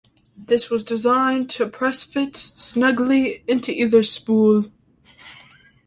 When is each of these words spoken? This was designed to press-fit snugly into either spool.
This 0.35 0.71
was 0.71 0.83
designed 0.83 1.47
to 1.51 1.67
press-fit 1.67 2.35
snugly 2.35 3.43
into 3.47 3.71
either 3.71 4.01
spool. 4.01 4.65